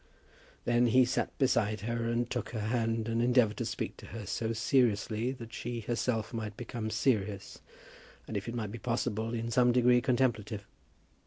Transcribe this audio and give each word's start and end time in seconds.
Then 0.65 0.87
he 0.87 1.05
sat 1.05 1.37
beside 1.37 1.81
her, 1.81 2.09
and 2.09 2.27
took 2.27 2.49
her 2.53 2.59
hand, 2.59 3.07
and 3.07 3.21
endeavoured 3.21 3.57
to 3.57 3.65
speak 3.67 3.97
to 3.97 4.07
her 4.07 4.25
so 4.25 4.51
seriously, 4.51 5.31
that 5.33 5.53
she 5.53 5.81
herself 5.81 6.33
might 6.33 6.57
become 6.57 6.89
serious, 6.89 7.59
and 8.27 8.35
if 8.35 8.47
it 8.47 8.55
might 8.55 8.71
be 8.71 8.79
possible, 8.79 9.35
in 9.35 9.51
some 9.51 9.71
degree 9.71 10.01
contemplative. 10.01 10.65